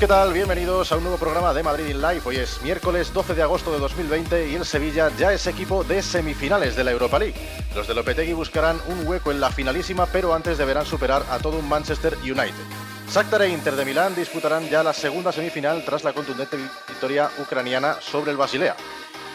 [0.00, 0.32] ¿qué tal?
[0.32, 2.22] Bienvenidos a un nuevo programa de Madrid in Live.
[2.24, 6.00] Hoy es miércoles 12 de agosto de 2020 y el Sevilla ya es equipo de
[6.00, 7.34] semifinales de la Europa League.
[7.74, 11.58] Los de Lopetegui buscarán un hueco en la finalísima, pero antes deberán superar a todo
[11.58, 12.54] un Manchester United.
[13.12, 16.56] Shakhtar e Inter de Milán disputarán ya la segunda semifinal tras la contundente
[16.88, 18.76] victoria ucraniana sobre el Basilea.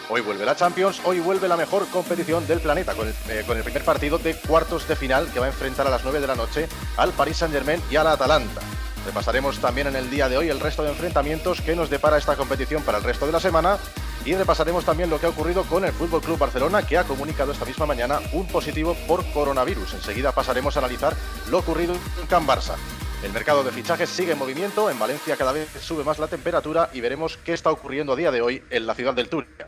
[0.08, 3.56] Hoy vuelve la Champions, hoy vuelve la mejor competición del planeta con el, eh, con
[3.56, 6.26] el, primer partido de cuartos de final que va a enfrentar a las 9 de
[6.26, 8.62] la noche al Paris Saint-Germain y al Atalanta.
[9.06, 12.34] Repasaremos también en el día de hoy el resto de enfrentamientos que nos depara esta
[12.34, 13.78] competición para el resto de la semana
[14.24, 17.52] y repasaremos también lo que ha ocurrido con el Fútbol Club Barcelona que ha comunicado
[17.52, 19.94] esta misma mañana un positivo por coronavirus.
[19.94, 21.14] Enseguida pasaremos a analizar
[21.48, 22.74] lo ocurrido en Can Barça.
[23.22, 26.90] El mercado de fichajes sigue en movimiento, en Valencia cada vez sube más la temperatura
[26.92, 29.66] y veremos qué está ocurriendo a día de hoy en la ciudad del Turia.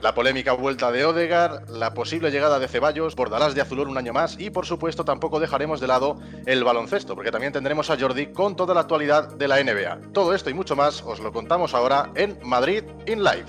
[0.00, 4.12] La polémica vuelta de Odegar, la posible llegada de Ceballos, Bordalás de Azulón un año
[4.12, 8.28] más y por supuesto tampoco dejaremos de lado el baloncesto, porque también tendremos a Jordi
[8.28, 10.12] con toda la actualidad de la NBA.
[10.12, 13.46] Todo esto y mucho más os lo contamos ahora en Madrid in Live.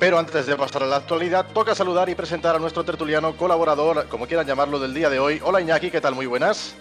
[0.00, 4.08] Pero antes de pasar a la actualidad, toca saludar y presentar a nuestro tertuliano colaborador,
[4.08, 5.40] como quieran llamarlo, del día de hoy.
[5.44, 6.16] Hola Iñaki, ¿qué tal?
[6.16, 6.74] Muy buenas.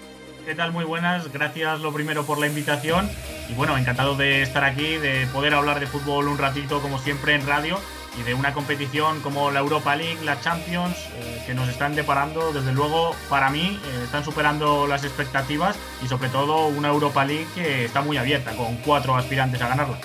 [0.48, 0.72] ¿Qué tal?
[0.72, 1.30] Muy buenas.
[1.34, 3.09] Gracias lo primero por la invitación.
[3.50, 7.36] Y bueno, encantado de estar aquí, de poder hablar de fútbol un ratito como siempre
[7.36, 7.78] en radio
[8.17, 12.54] y de una competición como la Europa League, la Champions, eh, que nos están deparando,
[12.54, 17.48] desde luego, para mí, eh, están superando las expectativas y sobre todo una Europa League
[17.54, 19.98] que está muy abierta, con cuatro aspirantes a ganarla.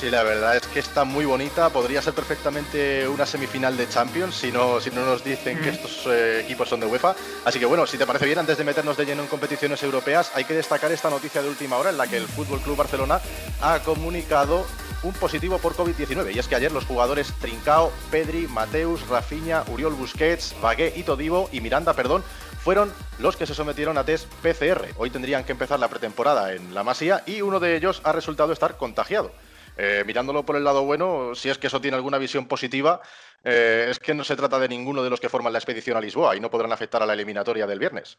[0.00, 1.70] Sí, la verdad es que está muy bonita.
[1.70, 6.06] Podría ser perfectamente una semifinal de Champions si no, si no nos dicen que estos
[6.06, 7.14] eh, equipos son de UEFA.
[7.44, 10.32] Así que bueno, si te parece bien, antes de meternos de lleno en competiciones europeas,
[10.34, 13.20] hay que destacar esta noticia de última hora en la que el Fútbol Club Barcelona
[13.62, 14.66] ha comunicado
[15.04, 16.34] un positivo por COVID-19.
[16.34, 21.48] Y es que ayer los jugadores Trincao, Pedri, Mateus, Rafinha, Uriol Busquets, Bagué y Todivo
[21.52, 22.24] y Miranda, perdón,
[22.64, 24.88] fueron los que se sometieron a test PCR.
[24.96, 28.52] Hoy tendrían que empezar la pretemporada en la Masía y uno de ellos ha resultado
[28.52, 29.32] estar contagiado.
[29.76, 33.00] Eh, mirándolo por el lado bueno, si es que eso tiene alguna visión positiva,
[33.42, 36.00] eh, es que no se trata de ninguno de los que forman la expedición a
[36.00, 38.18] Lisboa y no podrán afectar a la eliminatoria del viernes.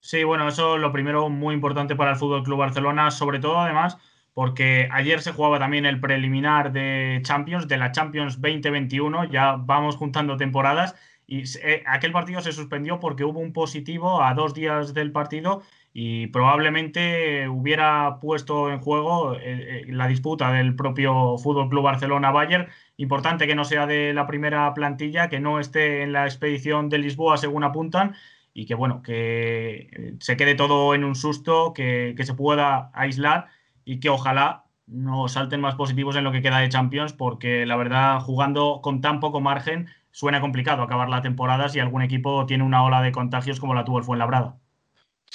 [0.00, 3.98] Sí, bueno, eso lo primero muy importante para el Fútbol Club Barcelona, sobre todo además
[4.34, 9.96] porque ayer se jugaba también el preliminar de Champions, de la Champions 2021, ya vamos
[9.96, 10.94] juntando temporadas
[11.26, 15.62] y eh, aquel partido se suspendió porque hubo un positivo a dos días del partido
[15.92, 22.30] y probablemente hubiera puesto en juego eh, eh, la disputa del propio Fútbol Club Barcelona
[22.30, 22.68] Bayern.
[22.96, 26.98] Importante que no sea de la primera plantilla, que no esté en la expedición de
[26.98, 28.14] Lisboa según apuntan
[28.54, 32.90] y que bueno, que eh, se quede todo en un susto, que, que se pueda
[32.94, 33.48] aislar
[33.84, 37.76] y que ojalá no salten más positivos en lo que queda de Champions, porque la
[37.76, 42.64] verdad, jugando con tan poco margen, suena complicado acabar la temporada si algún equipo tiene
[42.64, 44.56] una ola de contagios como la tuvo el Fuenlabrada.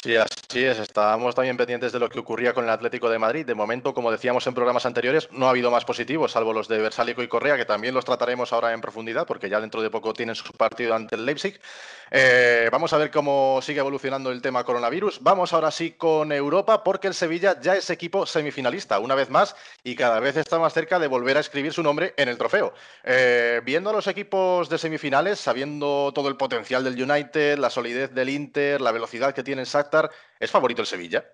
[0.04, 0.78] Sí, así es.
[0.78, 3.44] Estábamos también pendientes de lo que ocurría con el Atlético de Madrid.
[3.44, 6.78] De momento, como decíamos en programas anteriores, no ha habido más positivos, salvo los de
[6.78, 10.14] Versálico y Correa, que también los trataremos ahora en profundidad, porque ya dentro de poco
[10.14, 11.60] tienen su partido ante el Leipzig.
[12.12, 15.24] Eh, vamos a ver cómo sigue evolucionando el tema coronavirus.
[15.24, 19.56] Vamos ahora sí con Europa, porque el Sevilla ya es equipo semifinalista, una vez más,
[19.84, 22.76] y cada vez está más cerca de volver a escribir su nombre en el trofeo.
[23.04, 28.14] Eh, viendo a los equipos de semifinales, sabiendo todo el potencial del United, la solidez
[28.14, 29.68] del Inter, la velocidad que tiene el
[30.40, 31.26] ¿es favorito el Sevilla?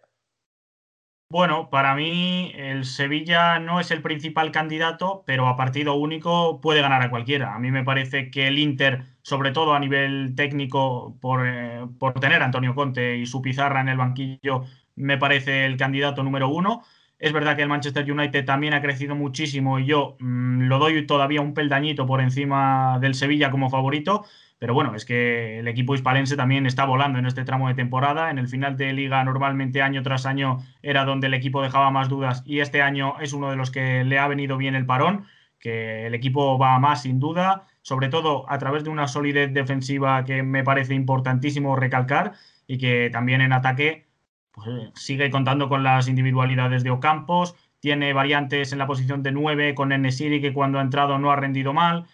[1.29, 6.81] Bueno, para mí el Sevilla no es el principal candidato, pero a partido único puede
[6.81, 7.55] ganar a cualquiera.
[7.55, 12.19] A mí me parece que el Inter, sobre todo a nivel técnico, por, eh, por
[12.19, 14.65] tener a Antonio Conte y su pizarra en el banquillo,
[14.95, 16.83] me parece el candidato número uno.
[17.17, 21.05] Es verdad que el Manchester United también ha crecido muchísimo y yo mmm, lo doy
[21.07, 24.25] todavía un peldañito por encima del Sevilla como favorito,
[24.61, 28.29] pero bueno, es que el equipo hispalense también está volando en este tramo de temporada.
[28.29, 32.09] En el final de liga normalmente año tras año era donde el equipo dejaba más
[32.09, 35.25] dudas y este año es uno de los que le ha venido bien el parón,
[35.57, 40.23] que el equipo va más sin duda, sobre todo a través de una solidez defensiva
[40.25, 42.33] que me parece importantísimo recalcar
[42.67, 44.05] y que también en ataque
[44.51, 49.73] pues, sigue contando con las individualidades de Ocampos, tiene variantes en la posición de 9
[49.73, 52.05] con Enesiri que cuando ha entrado no ha rendido mal,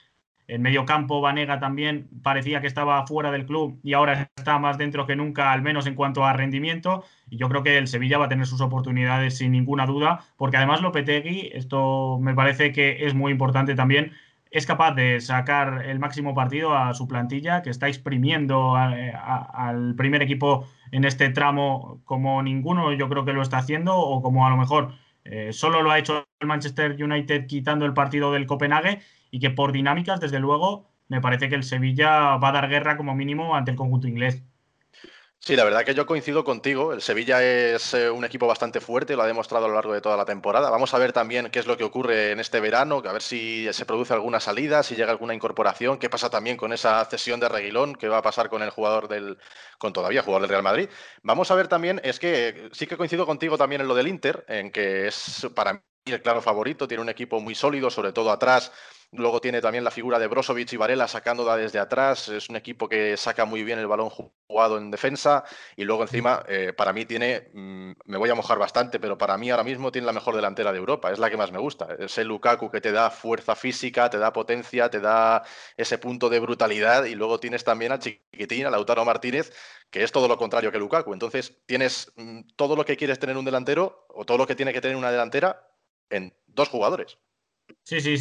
[0.47, 4.77] en medio campo, Vanega también parecía que estaba fuera del club y ahora está más
[4.77, 7.03] dentro que nunca, al menos en cuanto a rendimiento.
[7.29, 10.57] Y yo creo que el Sevilla va a tener sus oportunidades sin ninguna duda, porque
[10.57, 14.13] además Lopetegui, esto me parece que es muy importante también,
[14.49, 20.21] es capaz de sacar el máximo partido a su plantilla, que está exprimiendo al primer
[20.21, 24.49] equipo en este tramo como ninguno yo creo que lo está haciendo, o como a
[24.49, 24.93] lo mejor
[25.25, 29.01] eh, solo lo ha hecho el Manchester United quitando el partido del Copenhague
[29.31, 32.97] y que por dinámicas, desde luego, me parece que el Sevilla va a dar guerra
[32.97, 34.43] como mínimo ante el conjunto inglés.
[35.39, 36.91] Sí, la verdad que yo coincido contigo.
[36.91, 40.01] El Sevilla es eh, un equipo bastante fuerte, lo ha demostrado a lo largo de
[40.01, 40.69] toda la temporada.
[40.69, 43.71] Vamos a ver también qué es lo que ocurre en este verano, a ver si
[43.71, 47.47] se produce alguna salida, si llega alguna incorporación, qué pasa también con esa cesión de
[47.47, 49.37] Reguilón, qué va a pasar con el jugador del,
[49.77, 50.89] con todavía jugador del Real Madrid.
[51.21, 54.43] Vamos a ver también, es que sí que coincido contigo también en lo del Inter,
[54.49, 58.31] en que es para mí el claro favorito, tiene un equipo muy sólido, sobre todo
[58.31, 58.71] atrás
[59.11, 62.27] Luego tiene también la figura de Brozovic y Varela sacándola desde atrás.
[62.27, 65.45] Es un equipo que saca muy bien el balón jugado en defensa.
[65.77, 69.37] Y luego encima, eh, para mí tiene, mm, me voy a mojar bastante, pero para
[69.37, 71.09] mí ahora mismo tiene la mejor delantera de Europa.
[71.09, 71.87] Es la que más me gusta.
[71.97, 75.43] Es el Lukaku que te da fuerza física, te da potencia, te da
[75.77, 77.05] ese punto de brutalidad.
[77.05, 79.53] Y luego tienes también a Chiquitín, a Lautaro Martínez,
[79.89, 81.13] que es todo lo contrario que Lukaku.
[81.13, 84.73] Entonces tienes mm, todo lo que quieres tener un delantero o todo lo que tiene
[84.73, 85.71] que tener una delantera
[86.09, 87.17] en dos jugadores.
[87.83, 88.17] Sí, sí,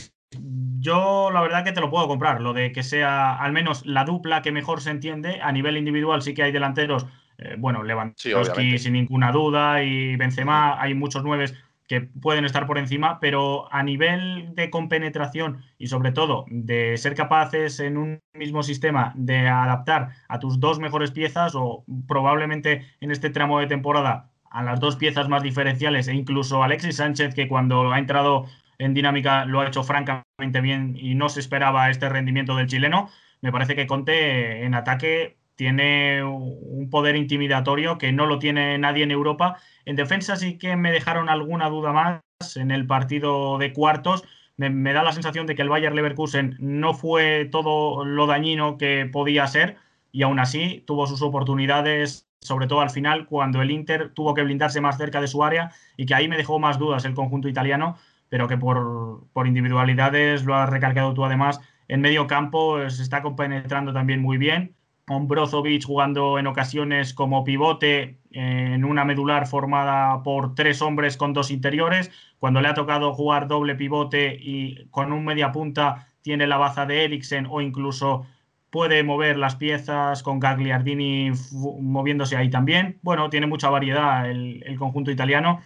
[0.78, 4.04] yo la verdad que te lo puedo comprar, lo de que sea al menos la
[4.04, 5.40] dupla que mejor se entiende.
[5.42, 7.06] A nivel individual sí que hay delanteros,
[7.38, 11.54] eh, bueno, Lewandowski sin ninguna duda y Benzema, hay muchos nueves
[11.88, 17.14] que pueden estar por encima, pero a nivel de compenetración y sobre todo de ser
[17.14, 23.12] capaces en un mismo sistema de adaptar a tus dos mejores piezas o probablemente en
[23.12, 27.46] este tramo de temporada a las dos piezas más diferenciales e incluso Alexis Sánchez que
[27.46, 28.46] cuando ha entrado
[28.78, 33.08] en dinámica lo ha hecho francamente bien y no se esperaba este rendimiento del chileno.
[33.40, 39.04] Me parece que Conte en ataque tiene un poder intimidatorio que no lo tiene nadie
[39.04, 39.58] en Europa.
[39.84, 44.24] En defensa sí que me dejaron alguna duda más en el partido de cuartos.
[44.58, 49.06] Me, da la sensación de que el Bayer Leverkusen no fue todo lo dañino que
[49.10, 49.76] podía ser
[50.12, 54.42] y aún así tuvo sus oportunidades, sobre todo al final, cuando el Inter tuvo que
[54.42, 57.48] blindarse más cerca de su área y que ahí me dejó más dudas el conjunto
[57.48, 57.96] italiano
[58.28, 63.92] pero que por, individualidades, lo has recalcado tú además, en medio campo se está compenetrando
[63.92, 64.74] también muy bien.
[65.06, 71.32] Con Brozovic jugando en ocasiones como pivote en una medular formada por tres hombres con
[71.32, 72.10] dos interiores.
[72.40, 76.86] Cuando le ha tocado jugar doble pivote y con un media punta tiene la baza
[76.86, 78.26] de Eriksen o incluso
[78.70, 82.98] puede mover las piezas con Gagliardini moviéndose ahí también.
[83.02, 85.60] Bueno, tiene mucha variedad el conjunto italiano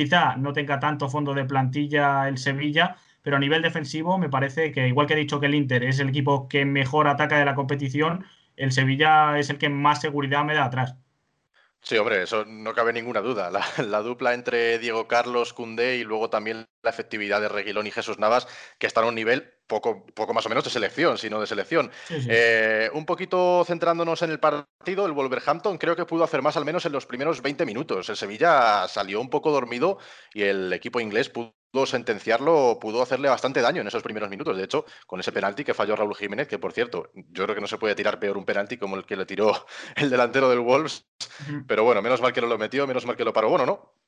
[0.00, 4.72] Quizá no tenga tanto fondo de plantilla el Sevilla, pero a nivel defensivo me parece
[4.72, 7.44] que, igual que he dicho que el Inter es el equipo que mejor ataca de
[7.44, 8.24] la competición,
[8.56, 10.96] el Sevilla es el que más seguridad me da atrás.
[11.82, 13.50] Sí, hombre, eso no cabe ninguna duda.
[13.50, 18.18] La, dupla entre Diego Carlos, Cundé y luego también la efectividad de Reguilón y Jesús
[18.18, 18.46] Navas,
[18.78, 21.90] que están a un nivel poco, poco más o menos de selección, sino de selección.
[22.10, 26.64] Eh, un poquito centrándonos en el partido, el Wolverhampton creo que pudo hacer más al
[26.64, 28.08] menos en los primeros 20 minutos.
[28.08, 29.98] El Sevilla salió un poco dormido
[30.34, 31.52] y el equipo inglés pudo
[31.86, 34.56] sentenciarlo, pudo hacerle bastante daño en esos primeros minutos.
[34.56, 37.60] De hecho, con ese penalti que falló Raúl Jiménez, que por cierto, yo creo que
[37.60, 39.66] no se puede tirar peor un penalti como el que le tiró
[39.96, 41.06] el delantero del Wolves.
[41.68, 43.48] Pero bueno, menos mal que no lo metió, menos mal que lo paró.
[43.50, 43.99] Bueno, ¿no?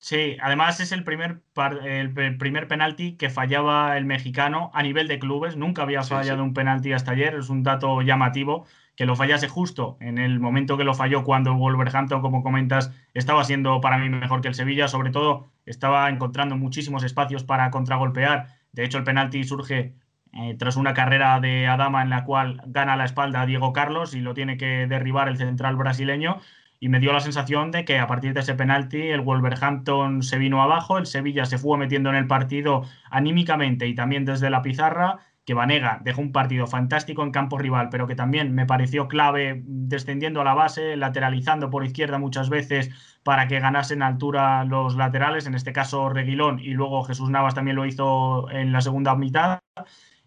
[0.00, 1.42] Sí, además es el primer,
[1.84, 5.56] el primer penalti que fallaba el mexicano a nivel de clubes.
[5.56, 7.34] Nunca había fallado un penalti hasta ayer.
[7.34, 8.64] Es un dato llamativo
[8.94, 12.92] que lo fallase justo en el momento que lo falló cuando el Wolverhampton, como comentas,
[13.12, 14.86] estaba siendo para mí mejor que el Sevilla.
[14.86, 18.46] Sobre todo, estaba encontrando muchísimos espacios para contragolpear.
[18.72, 19.94] De hecho, el penalti surge
[20.32, 24.14] eh, tras una carrera de Adama en la cual gana la espalda a Diego Carlos
[24.14, 26.40] y lo tiene que derribar el central brasileño
[26.80, 30.38] y me dio la sensación de que a partir de ese penalti el Wolverhampton se
[30.38, 34.62] vino abajo, el Sevilla se fue metiendo en el partido anímicamente y también desde la
[34.62, 39.08] pizarra, que Vanega dejó un partido fantástico en campo rival, pero que también me pareció
[39.08, 42.90] clave descendiendo a la base, lateralizando por izquierda muchas veces
[43.22, 47.76] para que ganasen altura los laterales, en este caso Reguilón y luego Jesús Navas también
[47.76, 49.60] lo hizo en la segunda mitad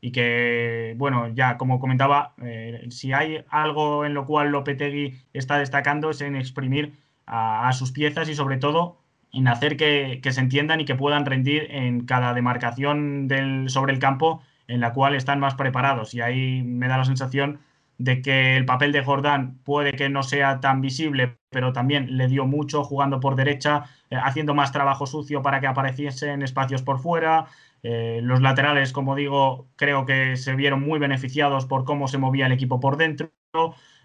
[0.01, 5.60] y que, bueno, ya como comentaba, eh, si hay algo en lo cual Lopetegui está
[5.60, 6.93] destacando es en exprimir
[7.27, 8.98] a, sus piezas y sobre todo
[9.31, 14.00] en hacer que, se entiendan y que puedan rendir en cada demarcación del, sobre el
[14.00, 16.13] campo en la cual están más preparados.
[16.15, 17.60] Y ahí me da la sensación
[17.98, 22.27] de que el papel de Jordán puede que no sea tan visible, pero también le
[22.27, 27.00] dio mucho jugando por derecha, eh, haciendo más trabajo sucio para que apareciesen espacios por
[27.00, 27.46] fuera,
[27.84, 32.46] eh, los laterales, como digo, creo que se vieron muy beneficiados por cómo se movía
[32.46, 33.32] el equipo por dentro.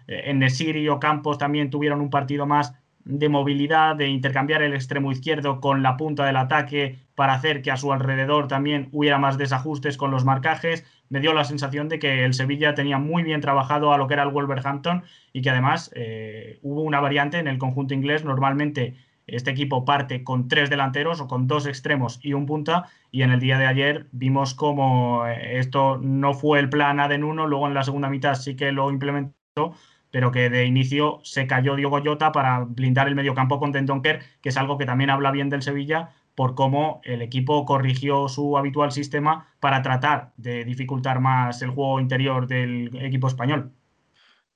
[0.07, 2.73] Eh, en Nesiri o Campos también tuvieron un partido más
[3.07, 7.71] de movilidad, de intercambiar el extremo izquierdo con la punta del ataque para hacer que
[7.71, 10.85] a su alrededor también hubiera más desajustes con los marcajes.
[11.09, 14.15] Me dio la sensación de que el Sevilla tenía muy bien trabajado a lo que
[14.15, 18.25] era el Wolverhampton y que además eh, hubo una variante en el conjunto inglés.
[18.25, 18.95] Normalmente
[19.27, 23.31] este equipo parte con tres delanteros o con dos extremos y un punta y en
[23.31, 27.67] el día de ayer vimos como eh, esto no fue el plan ADEN 1, luego
[27.67, 29.75] en la segunda mitad sí que lo implementó,
[30.11, 34.49] pero que de inicio se cayó Diogo Jota para blindar el mediocampo con Tendonker, que
[34.49, 38.91] es algo que también habla bien del Sevilla por cómo el equipo corrigió su habitual
[38.91, 43.73] sistema para tratar de dificultar más el juego interior del equipo español.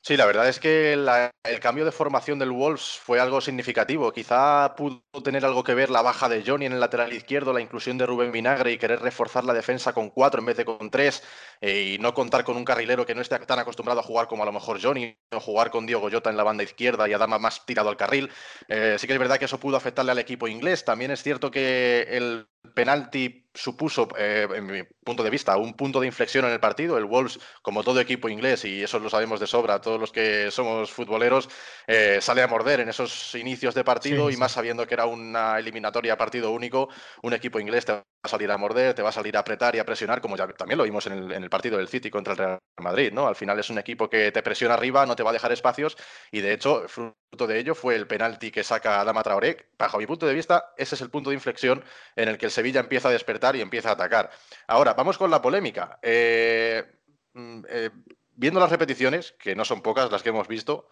[0.03, 4.12] Sí, la verdad es que el cambio de formación del Wolves fue algo significativo.
[4.12, 7.62] Quizá pudo tener algo que ver la baja de Johnny en el lateral izquierdo, la
[7.62, 10.89] inclusión de Rubén Vinagre y querer reforzar la defensa con cuatro en vez de con
[10.89, 11.22] tres
[11.62, 14.41] eh, y no contar con un carrilero que no esté tan acostumbrado a jugar como
[14.41, 17.38] a lo mejor Johnny o jugar con Diego Jota en la banda izquierda y Adama
[17.38, 18.31] más tirado al carril.
[18.70, 20.84] Eh, sí que es verdad que eso pudo afectarle al equipo inglés.
[20.84, 26.00] También es cierto que el penalti supuso, eh, en mi punto de vista, un punto
[26.00, 26.98] de inflexión en el partido.
[26.98, 30.51] El Wolves, como todo equipo inglés, y eso lo sabemos de sobra, todos los que
[30.51, 31.50] somos futboleros,
[31.88, 35.60] eh, sale a morder en esos inicios de partido y más sabiendo que era una
[35.60, 36.89] eliminatoria partido único,
[37.24, 39.75] un equipo inglés te va a salir a morder, te va a salir a apretar
[39.75, 42.38] y a presionar, como ya también lo vimos en el, partido del City contra el
[42.38, 43.27] Real Madrid, ¿no?
[43.27, 45.98] Al final es un equipo que te presiona arriba, no te va a dejar espacios
[46.32, 49.70] y de hecho, fruto de ello fue el penalti que saca Adama Traoré.
[49.77, 51.84] Bajo mi punto de vista, ese es el punto de inflexión
[52.15, 54.29] en el que Sevilla empieza a despertar y empieza a atacar.
[54.67, 56.00] Ahora, vamos con la polémica.
[56.01, 56.84] Eh,
[57.34, 57.89] mm, eh,
[58.36, 60.88] viendo las repeticiones, que no son pocas las que hemos visto,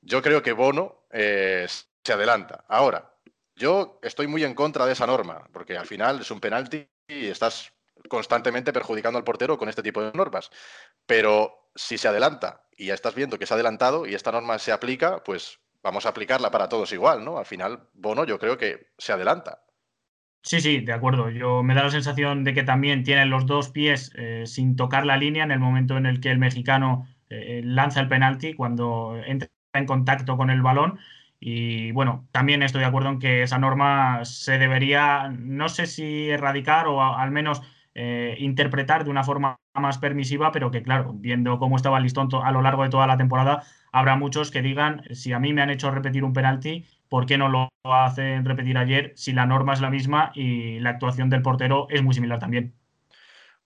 [0.00, 1.66] yo creo que Bono eh,
[2.04, 2.64] se adelanta.
[2.68, 3.14] Ahora,
[3.56, 7.26] yo estoy muy en contra de esa norma, porque al final es un penalti y
[7.26, 7.72] estás
[8.08, 10.50] constantemente perjudicando al portero con este tipo de normas.
[11.06, 14.58] Pero si se adelanta y ya estás viendo que se ha adelantado y esta norma
[14.58, 17.38] se aplica, pues vamos a aplicarla para todos igual, ¿no?
[17.38, 19.62] Al final, Bono yo creo que se adelanta.
[20.46, 21.30] Sí, sí, de acuerdo.
[21.30, 25.06] Yo me da la sensación de que también tiene los dos pies eh, sin tocar
[25.06, 29.16] la línea en el momento en el que el mexicano eh, lanza el penalti, cuando
[29.24, 30.98] entra en contacto con el balón.
[31.40, 36.28] Y bueno, también estoy de acuerdo en que esa norma se debería, no sé si
[36.30, 37.62] erradicar o al menos
[37.94, 42.28] eh, interpretar de una forma más permisiva, pero que claro, viendo cómo estaba el listón
[42.42, 45.62] a lo largo de toda la temporada, habrá muchos que digan, si a mí me
[45.62, 46.84] han hecho repetir un penalti,
[47.14, 50.90] ¿por qué no lo hacen repetir ayer si la norma es la misma y la
[50.90, 52.74] actuación del portero es muy similar también?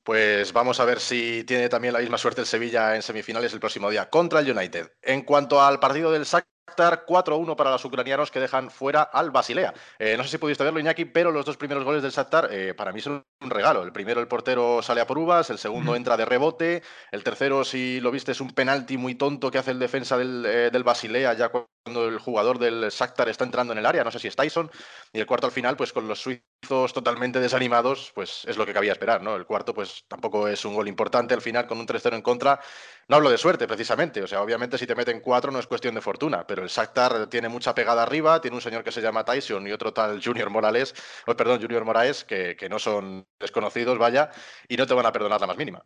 [0.02, 3.60] Pues vamos a ver si tiene también la misma suerte el Sevilla en semifinales el
[3.60, 4.92] próximo día contra el United.
[5.00, 9.74] En cuanto al partido del SAC, 4-1 para los ucranianos que dejan fuera al Basilea.
[9.98, 12.74] Eh, no sé si pudiste verlo, Iñaki, pero los dos primeros goles del Shakhtar eh,
[12.74, 13.82] para mí son un regalo.
[13.82, 16.82] El primero el portero sale a por uvas, el segundo entra de rebote,
[17.12, 20.44] el tercero, si lo viste, es un penalti muy tonto que hace el defensa del,
[20.46, 24.10] eh, del Basilea ya cuando el jugador del Shakhtar está entrando en el área, no
[24.10, 24.70] sé si es Tyson,
[25.12, 28.72] y el cuarto al final, pues con los suizos totalmente desanimados, pues es lo que
[28.72, 29.36] cabía esperar, ¿no?
[29.36, 32.60] El cuarto, pues tampoco es un gol importante al final con un 3-0 en contra.
[33.08, 35.94] No hablo de suerte, precisamente, o sea, obviamente si te meten cuatro no es cuestión
[35.94, 39.24] de fortuna, pero el Shakhtar tiene mucha pegada arriba, tiene un señor que se llama
[39.24, 40.94] Tyson y otro tal Junior Morales,
[41.26, 44.30] o perdón, Junior Moraes, que, que no son desconocidos, vaya,
[44.68, 45.82] y no te van a perdonar la más mínima.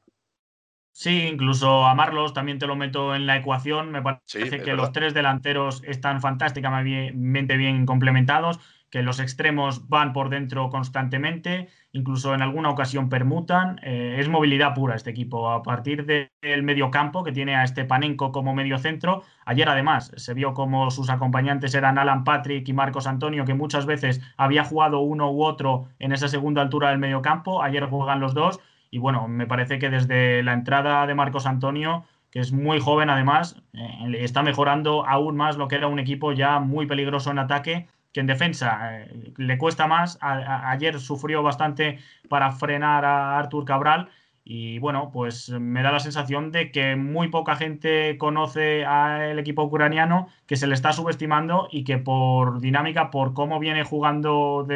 [0.94, 3.90] Sí, incluso a Marlos también te lo meto en la ecuación.
[3.90, 8.60] Me parece que los tres delanteros están fantásticamente bien complementados
[8.92, 13.80] que los extremos van por dentro constantemente, incluso en alguna ocasión permutan.
[13.82, 15.50] Eh, es movilidad pura este equipo.
[15.50, 20.34] A partir del medio campo, que tiene a Stepanenko como medio centro, ayer además se
[20.34, 25.00] vio como sus acompañantes eran Alan Patrick y Marcos Antonio, que muchas veces había jugado
[25.00, 27.62] uno u otro en esa segunda altura del medio campo.
[27.62, 28.60] Ayer juegan los dos.
[28.90, 33.10] Y bueno, me parece que desde la entrada de Marcos Antonio que es muy joven
[33.10, 37.38] además, eh, está mejorando aún más lo que era un equipo ya muy peligroso en
[37.38, 40.18] ataque que en defensa eh, le cuesta más.
[40.20, 44.08] ayer sufrió bastante para frenar a Artur Cabral.
[44.44, 49.62] Y bueno, pues me da la sensación de que muy poca gente conoce al equipo
[49.62, 54.66] ucraniano, que se le está subestimando y que por dinámica, por cómo viene jugando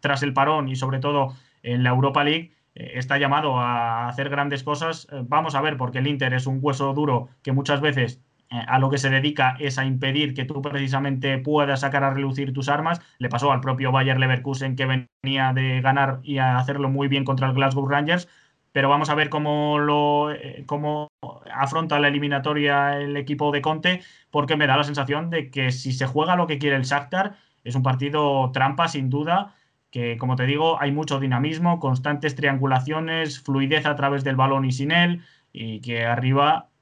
[0.00, 4.28] tras el parón y sobre todo en la Europa League, eh, está llamado a hacer
[4.28, 5.08] grandes cosas.
[5.10, 8.78] Eh, vamos a ver, porque el Inter es un hueso duro que muchas veces a
[8.78, 12.68] lo que se dedica es a impedir que tú precisamente puedas sacar a relucir tus
[12.68, 13.00] armas.
[13.18, 14.86] Le pasó al propio Bayer Leverkusen que
[15.22, 18.28] venía de ganar y a hacerlo muy bien contra el Glasgow Rangers.
[18.72, 21.08] Pero vamos a ver cómo, lo, eh, cómo
[21.52, 25.92] afronta la eliminatoria el equipo de Conte, porque me da la sensación de que si
[25.92, 29.54] se juega lo que quiere el Shakhtar, es un partido trampa sin duda,
[29.90, 34.72] que como te digo, hay mucho dinamismo, constantes triangulaciones, fluidez a través del balón y
[34.72, 36.77] sin él, y que arriba eh,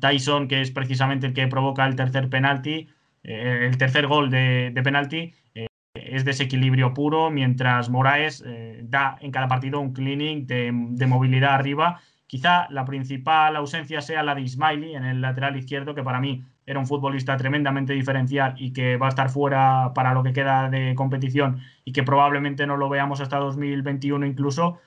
[0.00, 2.88] Tyson, que es precisamente el que provoca el tercer penalti,
[3.22, 8.44] eh, el tercer gol de, penalti, eh, es desequilibrio puro, mientras Moraes
[8.82, 12.00] da en cada partido un cleaning de, movilidad arriba.
[12.26, 16.44] Quizá la principal ausencia sea la de Ismaili en el lateral izquierdo, que para mí
[16.66, 20.68] era un futbolista tremendamente diferencial y que va a estar fuera para lo que queda
[20.68, 24.80] de competición y que probablemente no lo veamos hasta 2021 incluso.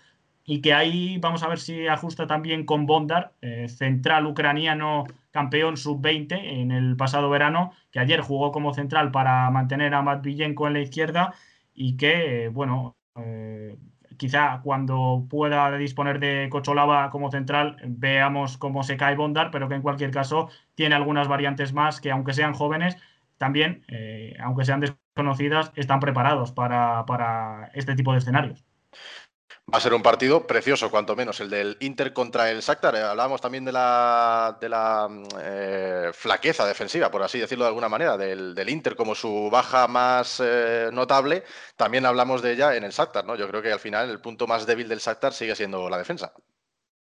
[0.50, 5.77] Y que ahí vamos a ver si ajusta también con Bondar, eh, central ucraniano campeón
[5.77, 10.74] sub-20 en el pasado verano, que ayer jugó como central para mantener a Matvillenko en
[10.74, 11.36] la izquierda
[11.72, 13.77] y que, eh, bueno, eh,
[14.18, 19.75] quizá cuando pueda disponer de Cocholava como central veamos cómo se cae Bondar, pero que
[19.75, 22.98] en cualquier caso tiene algunas variantes más que aunque sean jóvenes,
[23.38, 23.86] también,
[24.41, 28.65] aunque sean desconocidas, están preparados para, para este tipo de escenarios.
[29.72, 32.96] Va a ser un partido precioso, cuanto menos, el del Inter contra el Shakhtar.
[32.96, 35.08] Eh, hablábamos también de la, la
[35.40, 40.42] eh, flaqueza defensiva, por así decirlo de alguna manera, del, Inter como su baja más
[40.44, 41.44] eh, notable.
[41.76, 43.36] También hablamos de ella en el Shakhtar, ¿no?
[43.36, 46.34] Yo creo que al final el punto más débil del Shakhtar sigue siendo la defensa.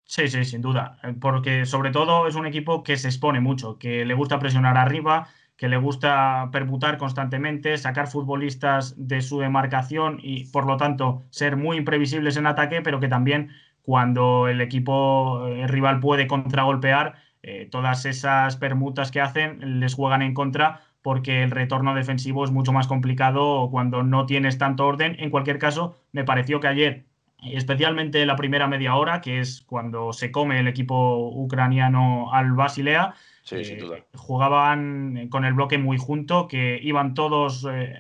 [0.03, 0.99] Sí, sí, sin duda.
[1.21, 5.29] Porque sobre todo es un equipo que se expone mucho, que le gusta presionar arriba,
[5.57, 11.57] que le gusta permutar constantemente, sacar futbolistas de su demarcación y por lo tanto ser
[11.57, 13.51] muy imprevisibles en ataque, pero que también
[13.83, 20.35] cuando el equipo rival puede contragolpear, eh, todas esas permutas que hacen les juegan en
[20.35, 25.15] contra porque el retorno defensivo es mucho más complicado cuando no tienes tanto orden.
[25.21, 27.05] En cualquier caso, me pareció que ayer,
[27.45, 33.15] especialmente la primera media hora, que es cuando se come el equipo ucraniano al Basilea,
[33.47, 33.99] Sí, sin duda.
[34.15, 37.95] Jugaban con el bloque muy junto, que iban todos, eh,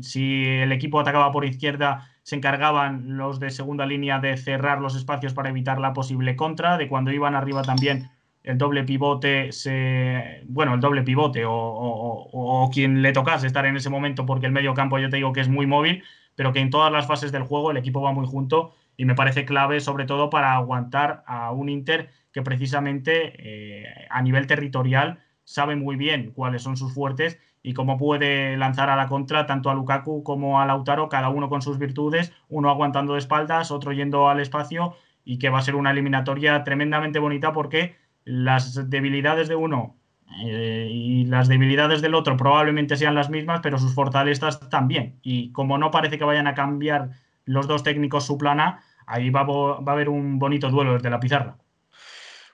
[0.00, 4.96] si el equipo atacaba por izquierda, se encargaban los de segunda línea de cerrar los
[4.96, 8.10] espacios para evitar la posible contra, de cuando iban arriba también
[8.42, 13.76] el doble pivote, se, bueno, el doble pivote o, o, quien le tocase estar en
[13.76, 16.02] ese momento, porque el medio campo yo te digo que es muy móvil,
[16.34, 19.14] pero que en todas las fases del juego el equipo va muy junto y me
[19.14, 25.20] parece clave sobre todo para aguantar a un Inter que precisamente eh, a nivel territorial
[25.44, 29.70] sabe muy bien cuáles son sus fuertes y cómo puede lanzar a la contra tanto
[29.70, 33.92] a Lukaku como a Lautaro, cada uno con sus virtudes, uno aguantando de espaldas, otro
[33.92, 37.94] yendo al espacio y que va a ser una eliminatoria tremendamente bonita porque
[38.24, 39.96] las debilidades de uno
[40.44, 45.20] eh, y las debilidades del otro probablemente sean las mismas, pero sus fortalezas también.
[45.22, 47.10] Y como no parece que vayan a cambiar
[47.44, 51.20] los dos técnicos su plana, ahí va, va a haber un bonito duelo desde la
[51.20, 51.58] pizarra.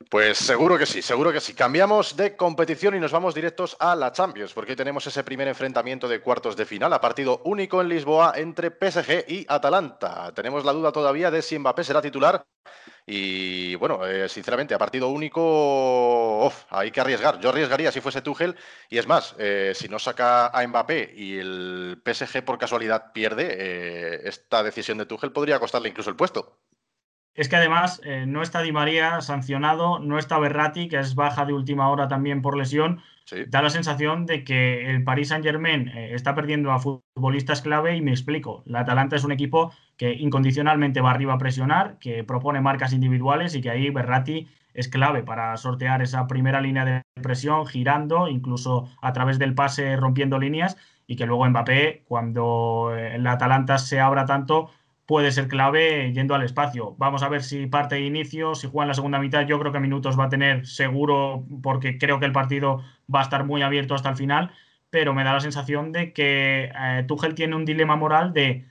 [0.08, 1.54] Pues seguro que sí, seguro que sí.
[1.54, 6.08] Cambiamos de competición y nos vamos directos a la Champions, porque tenemos ese primer enfrentamiento
[6.08, 10.32] de cuartos de final, a partido único en Lisboa entre PSG y Atalanta.
[10.34, 12.44] Tenemos la duda todavía de si Mbappé será titular.
[13.06, 17.38] Y bueno, eh, sinceramente, a partido único hay que arriesgar.
[17.38, 18.56] Yo arriesgaría si fuese Tuchel.
[18.88, 23.46] Y es más, eh, si no saca a Mbappé y el PSG por casualidad pierde,
[23.50, 26.56] eh, esta decisión de Tuchel podría costarle incluso el puesto.
[27.34, 31.46] Es que además eh, no está Di María sancionado, no está Berratti, que es baja
[31.46, 33.00] de última hora también por lesión.
[33.48, 37.94] Da la sensación de que el Paris Saint Germain eh, está perdiendo a futbolistas clave
[37.94, 38.64] y me explico.
[38.66, 43.54] La Atalanta es un equipo que incondicionalmente va arriba a presionar, que propone marcas individuales
[43.54, 48.88] y que ahí Berratti es clave para sortear esa primera línea de presión, girando, incluso
[49.00, 54.00] a través del pase rompiendo líneas, y que luego Mbappé, cuando eh, la Atalanta se
[54.00, 54.70] abra tanto,
[55.10, 56.94] puede ser clave yendo al espacio.
[56.96, 59.44] Vamos a ver si parte de inicio, si juega en la segunda mitad.
[59.44, 63.22] Yo creo que minutos va a tener seguro porque creo que el partido va a
[63.24, 64.52] estar muy abierto hasta el final,
[64.88, 68.66] pero me da la sensación de que eh, Tuchel tiene un dilema moral de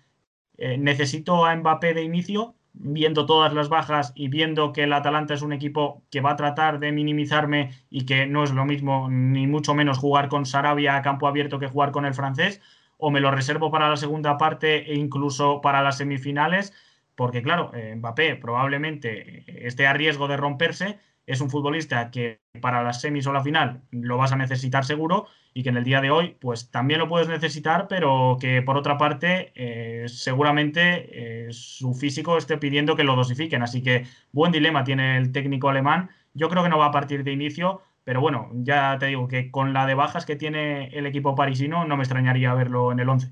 [0.57, 5.33] eh, necesito a Mbappé de inicio, viendo todas las bajas y viendo que el Atalanta
[5.33, 9.09] es un equipo que va a tratar de minimizarme y que no es lo mismo
[9.09, 12.61] ni mucho menos jugar con Sarabia a campo abierto que jugar con el francés
[12.99, 16.73] o me lo reservo para la segunda parte e incluso para las semifinales,
[17.15, 22.83] porque claro, eh, Mbappé probablemente esté a riesgo de romperse, es un futbolista que para
[22.83, 26.01] las semis o la final lo vas a necesitar seguro y que en el día
[26.01, 31.53] de hoy pues también lo puedes necesitar, pero que por otra parte eh, seguramente eh,
[31.53, 33.61] su físico esté pidiendo que lo dosifiquen.
[33.61, 36.09] Así que buen dilema tiene el técnico alemán.
[36.33, 39.51] Yo creo que no va a partir de inicio, pero bueno, ya te digo que
[39.51, 43.07] con la de bajas que tiene el equipo parisino, no me extrañaría verlo en el
[43.07, 43.31] 11.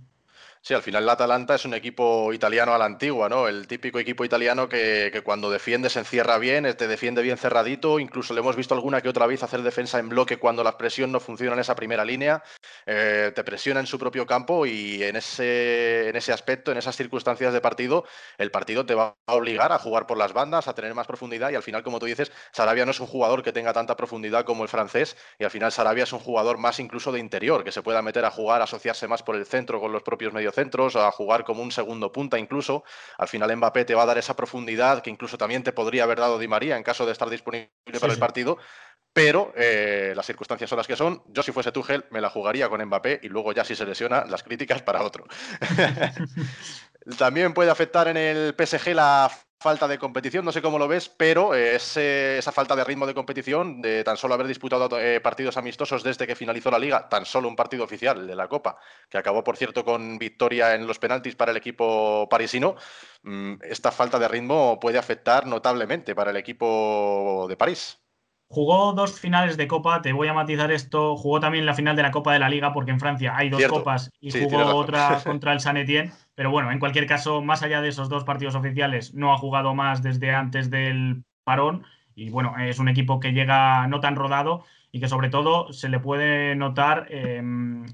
[0.67, 3.47] Sí, al final el Atalanta es un equipo italiano a la antigua, ¿no?
[3.47, 8.34] El típico equipo italiano que, cuando defiende se encierra bien, te defiende bien cerradito, incluso
[8.34, 11.21] le hemos visto alguna que otra vez hacer defensa en bloque cuando la presión no
[11.21, 12.43] funciona en esa primera línea,
[12.86, 16.97] eh, te presiona en su propio campo y en ese, en ese aspecto, en esas
[16.97, 18.03] circunstancias de partido,
[18.38, 21.49] el partido te va a obligar a jugar por las bandas, a tener más profundidad
[21.49, 24.43] y al final, como tú dices, Sarabia no es un jugador que tenga tanta profundidad
[24.43, 27.71] como el francés y al final Sarabia es un jugador más incluso de interior, que
[27.71, 30.96] se pueda meter a jugar, asociarse más por el centro con los propios medios centros,
[30.96, 32.84] a jugar como un segundo punta incluso.
[33.17, 36.20] Al final Mbappé te va a dar esa profundidad que incluso también te podría haber
[36.20, 37.70] dado Di María en caso de estar disponible
[38.02, 38.58] para el partido.
[39.13, 41.24] Pero eh, las circunstancias son las que son.
[41.28, 44.26] Yo si fuese Tuchel me la jugaría con Mbappé y luego ya si se lesiona
[44.26, 45.26] las críticas para otro.
[47.17, 51.10] También puede afectar en el PSG la falta de competición, no sé cómo lo ves,
[51.10, 55.58] pero eh, esa falta de ritmo de competición, de tan solo haber disputado eh, partidos
[55.58, 58.78] amistosos desde que finalizó la liga, tan solo un partido oficial, de la Copa,
[59.10, 62.76] que acabó, por cierto, con victoria en los penaltis para el equipo parisino,
[63.24, 68.00] mm, esta falta de ritmo puede afectar notablemente para el equipo de París.
[68.50, 71.17] Jugó dos finales de Copa, te voy a matizar esto.
[71.17, 73.62] Jugó también la final de la Copa de la Liga, porque en Francia hay dos
[73.67, 76.13] copas y jugó otra contra el San Etienne.
[76.38, 79.73] Pero bueno, en cualquier caso, más allá de esos dos partidos oficiales, no ha jugado
[79.73, 81.84] más desde antes del parón.
[82.13, 85.89] Y bueno, es un equipo que llega no tan rodado y que sobre todo se
[85.89, 87.86] le puede notar em,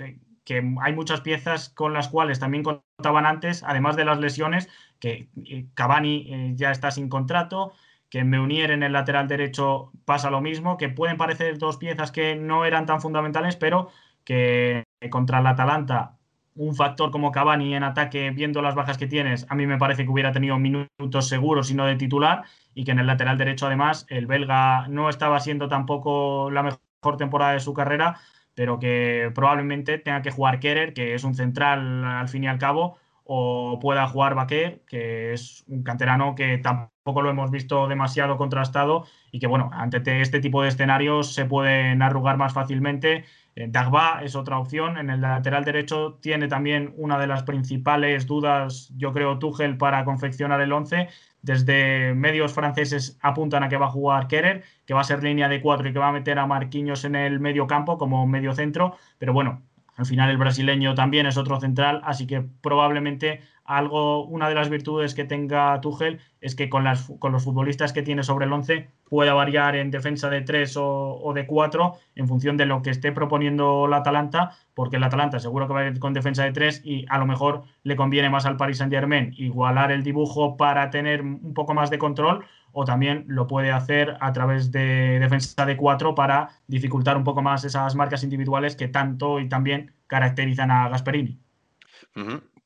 [0.00, 4.68] eh, que hay muchas piezas con las cuales también contaban antes, además de las lesiones,
[4.98, 7.72] que eh, Cavani eh, ya está sin contrato
[8.10, 12.34] que Meunier en el lateral derecho pasa lo mismo, que pueden parecer dos piezas que
[12.34, 13.90] no eran tan fundamentales, pero
[14.24, 16.15] que contra el Atalanta,
[16.56, 20.04] un factor como Cavani en ataque, viendo las bajas que tienes, a mí me parece
[20.04, 23.66] que hubiera tenido minutos seguros y no de titular, y que en el lateral derecho
[23.66, 28.18] además el belga no estaba siendo tampoco la mejor temporada de su carrera,
[28.54, 32.58] pero que probablemente tenga que jugar Kerer, que es un central al fin y al
[32.58, 32.96] cabo,
[33.28, 39.04] o pueda jugar Baquer, que es un canterano que tampoco lo hemos visto demasiado contrastado
[39.32, 43.24] y que, bueno, ante este tipo de escenarios se pueden arrugar más fácilmente.
[43.56, 44.98] Eh, Dagba es otra opción.
[44.98, 50.04] En el lateral derecho tiene también una de las principales dudas, yo creo, Tuchel para
[50.04, 51.08] confeccionar el 11.
[51.42, 55.48] Desde medios franceses apuntan a que va a jugar Kerer, que va a ser línea
[55.48, 58.52] de cuatro y que va a meter a Marquinhos en el medio campo como medio
[58.52, 58.96] centro.
[59.18, 59.62] Pero bueno,
[59.96, 64.68] al final el brasileño también es otro central, así que probablemente algo, una de las
[64.68, 68.52] virtudes que tenga Tuchel es que con, las, con los futbolistas que tiene sobre el
[68.52, 72.90] 11 pueda variar en defensa de 3 o, de 4 en función de lo que
[72.90, 76.52] esté proponiendo la Atalanta, porque el Atalanta seguro que va a ir con defensa de
[76.52, 80.56] 3 y a lo mejor le conviene más al Paris Saint Germain igualar el dibujo
[80.56, 82.44] para tener un poco más de control
[82.78, 87.42] o también lo puede hacer a través de defensa de 4 para dificultar un poco
[87.42, 91.40] más esas marcas individuales que tanto y también caracterizan a Gasperini.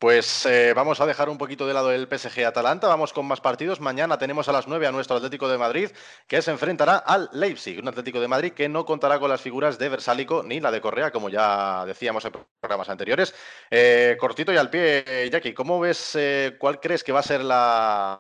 [0.01, 3.43] Pues eh, vamos a dejar un poquito de lado el PSG Atalanta, vamos con más
[3.43, 3.81] partidos.
[3.81, 5.91] Mañana tenemos a las 9 a nuestro Atlético de Madrid,
[6.27, 9.79] que se enfrentará al Leipzig, un Atlético de Madrid que no contará con las figuras
[9.79, 13.35] de Versálico ni la de Correa, como ya decíamos en programas anteriores.
[13.71, 17.45] Eh, cortito y al pie, Jackie, ¿cómo ves, eh, cuál crees que va a ser
[17.45, 18.19] la,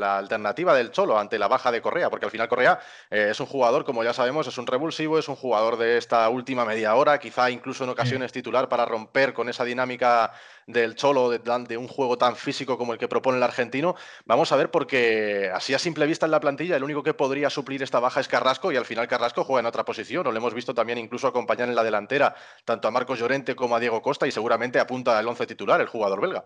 [0.00, 2.08] alternativa del Cholo ante la baja de Correa?
[2.08, 2.80] Porque al final Correa
[3.10, 6.64] es un jugador, como ya sabemos, es un revulsivo, es un jugador de esta última
[6.64, 10.32] media hora, quizá incluso en ocasiones titular para romper con esa dinámica
[10.72, 13.96] del Cholo, de, un juego tan físico como el que propone el argentino.
[14.24, 17.50] Vamos a ver, porque así a simple vista en la plantilla, el único que podría
[17.50, 20.26] suplir esta baja es Carrasco y al final Carrasco juega en otra posición.
[20.26, 23.76] O lo hemos visto también incluso acompañar en la delantera tanto a Marcos Llorente como
[23.76, 26.44] a Diego Costa y seguramente apunta al once titular, el jugador belga.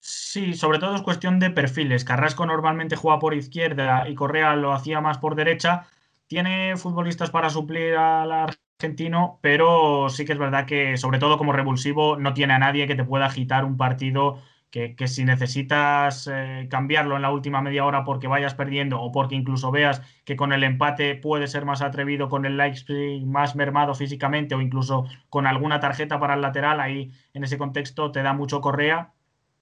[0.00, 2.04] Sí, sobre todo es cuestión de perfiles.
[2.04, 5.88] Carrasco normalmente juega por izquierda y Correa lo hacía más por derecha.
[6.26, 8.46] Tiene futbolistas para suplir a la
[8.80, 12.86] argentino, pero sí que es verdad que, sobre todo como revulsivo, no tiene a nadie
[12.86, 17.84] que te pueda agitar un partido que, si necesitas eh, cambiarlo en la última media
[17.84, 21.82] hora porque vayas perdiendo o porque incluso veas que con el empate puede ser más
[21.82, 26.80] atrevido con el Leipzig más mermado físicamente o incluso con alguna tarjeta para el lateral,
[26.80, 29.12] ahí en ese contexto te da mucho correa.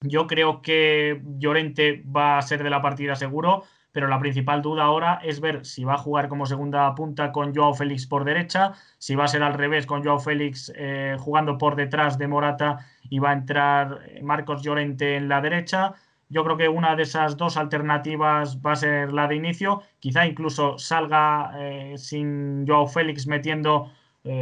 [0.01, 3.63] Yo creo que Llorente va a ser de la partida seguro
[3.97, 7.55] pero la principal duda ahora es ver si va a jugar como segunda punta con
[7.55, 11.57] Joao Félix por derecha, si va a ser al revés con Joao Félix eh, jugando
[11.57, 12.77] por detrás de Morata
[13.09, 15.95] y va a entrar eh, Marcos Llorente en la derecha.
[16.29, 19.81] Yo creo que una de esas dos alternativas va a ser la de inicio.
[19.97, 23.89] Quizá incluso salga eh, sin Joao Félix metiendo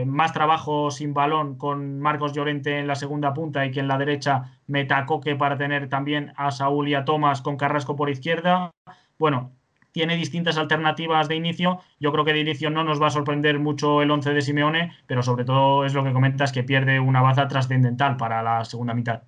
[0.07, 3.99] más trabajo sin balón con Marcos Llorente en la segunda punta y que en la
[3.99, 8.71] derecha meta Coque para tener también a Saúl y a Tomás con Carrasco por izquierda
[9.17, 9.53] bueno,
[9.91, 11.79] tiene distintas alternativas de inicio.
[12.01, 14.97] Yo creo que de inicio no nos va a sorprender mucho el 11 de Simeone,
[15.07, 18.93] pero sobre todo es lo que comentas que pierde una baza trascendental para la segunda
[18.93, 19.23] mitad.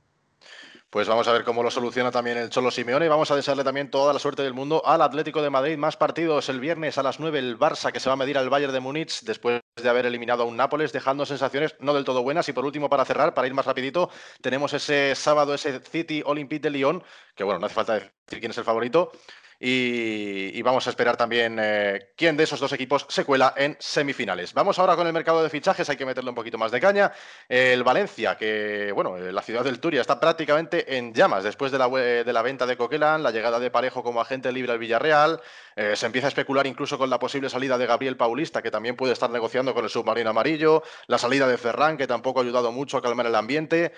[0.89, 3.65] Pues vamos a ver cómo lo soluciona también el Cholo Simeone y vamos a desearle
[3.65, 5.77] también toda la suerte del mundo al Atlético de Madrid.
[5.77, 8.49] Más partidos el viernes a las 9 el Barça que se va a medir al
[8.49, 12.23] Bayern de Múnich después de haber eliminado a un Nápoles, dejando sensaciones no del todo
[12.23, 12.47] buenas.
[12.47, 14.09] Y por último, para cerrar, para ir más rapidito,
[14.41, 17.03] tenemos ese sábado ese City Olympique de Lyon,
[17.35, 19.11] que bueno, no hace falta decir quién es el favorito,
[19.59, 24.53] y, vamos a esperar también eh, quién de esos dos equipos se cuela en semifinales.
[24.53, 27.11] Vamos ahora con el mercado de fichajes, hay que meterle un poquito más de caña.
[27.47, 31.79] el Valencia, que bueno, eh, la ciudad del Turia está prácticamente en llamas después de
[31.79, 35.41] la, de la venta de Coquelin, la llegada de Parejo como agente libre al Villarreal.
[35.75, 38.95] Eh, se empieza a especular incluso con la posible salida de Gabriel Paulista, que también
[38.95, 40.83] puede estar negociando con el submarino amarillo.
[41.07, 43.93] La salida de Ferran, que tampoco ha ayudado mucho a calmar el ambiente.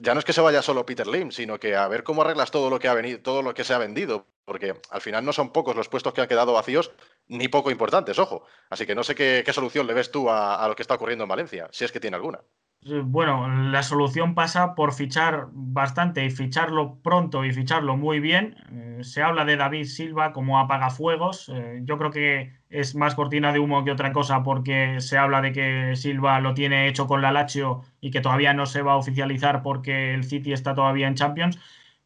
[0.00, 2.50] ya no es que se vaya solo Peter Lim, sino que a ver cómo arreglas
[2.50, 5.32] todo lo que ha venido, todo lo que se ha vendido porque al final no
[5.32, 6.92] son pocos los puestos que han quedado vacíos,
[7.28, 8.44] ni poco importantes, ojo.
[8.70, 11.28] Así que no sé qué, solución le ves tú a, lo que está ocurriendo en
[11.28, 12.40] Valencia, si es que tiene alguna.
[12.86, 18.56] Eh, bueno, la solución pasa por fichar bastante y ficharlo pronto y ficharlo muy bien.
[18.70, 21.48] Eh, se habla de David Silva como apagafuegos.
[21.48, 25.40] Eh, yo creo que es más cortina de humo que otra cosa porque se habla
[25.40, 28.92] de que Silva lo tiene hecho con la Lazio y que todavía no se va
[28.92, 31.58] a oficializar porque el City está todavía en Champions.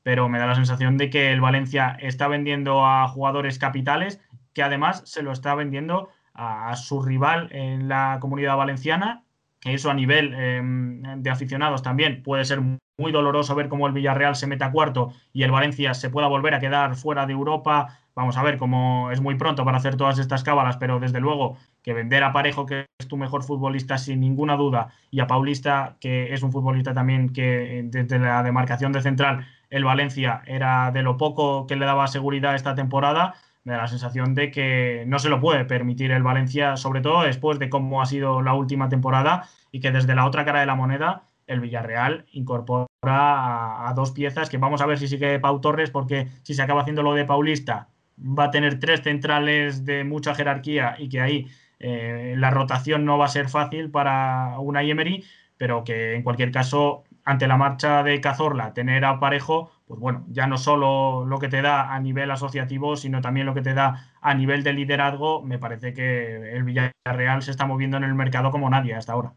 [0.08, 4.22] Pero me da la sensación de que el Valencia está vendiendo a jugadores capitales
[4.54, 9.26] que además se lo está vendiendo a su rival en la comunidad valenciana
[9.64, 14.36] eso a nivel em, de aficionados también puede ser muy doloroso ver cómo el Villarreal
[14.36, 17.98] se meta cuarto y el Valencia se pueda volver a quedar fuera de Europa.
[18.14, 21.56] Vamos a ver cómo es muy pronto para hacer todas estas cábalas, pero desde luego
[21.82, 25.96] que vender a Parejo, que es tu mejor futbolista sin ninguna duda, y a Paulista,
[26.00, 31.02] que es un futbolista también que desde la demarcación de central, el Valencia era de
[31.02, 35.18] lo poco que le daba seguridad esta temporada, me da la sensación de que no
[35.18, 38.88] se lo puede permitir el Valencia, sobre todo después de cómo ha sido la última
[38.88, 44.12] temporada y que desde la otra cara de la moneda el Villarreal incorpora a, dos
[44.12, 47.14] piezas que vamos a ver si sigue Pau Torres porque si se acaba haciendo lo
[47.14, 51.46] de Paulista va a tener tres centrales de mucha jerarquía y que ahí
[51.78, 55.24] eh, la rotación no va a ser fácil para una Emery,
[55.56, 60.24] pero que en cualquier caso ante la marcha de Cazorla, tener a Parejo, pues bueno,
[60.30, 63.74] ya no solo lo que te da a nivel asociativo, sino también lo que te
[63.74, 68.14] da a nivel de liderazgo, me parece que el Villarreal se está moviendo en el
[68.14, 69.34] mercado como nadie hasta ahora.